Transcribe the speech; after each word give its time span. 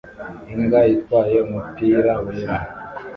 Imbwa 0.53 0.79
itwaye 0.93 1.37
umupira 1.47 2.13
wera 2.25 2.55